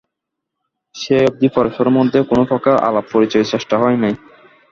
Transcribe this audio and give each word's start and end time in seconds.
সেই 0.95 1.21
অবধি 1.23 1.47
পরস্পরের 1.55 1.95
মধ্যে 1.97 2.19
কোনোপ্রকার 2.29 2.75
আলাপ-পরিচয়ের 2.87 3.51
চেষ্টা 3.53 3.75
হয় 3.77 3.97
নাই। 3.97 4.13